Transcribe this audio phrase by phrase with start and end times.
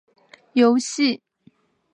[0.55, 1.21] 游戏